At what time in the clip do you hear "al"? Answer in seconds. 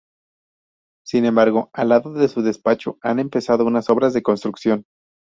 1.73-1.89